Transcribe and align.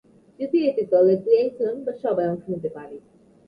যদিও 0.39 0.63
এতে 0.69 0.83
দলের 0.93 1.17
দুই 1.23 1.37
একজন 1.41 1.73
বা 1.85 1.93
সবাই 2.03 2.25
অংশ 2.27 2.43
নিতে 2.53 2.69
পারে। 2.75 2.95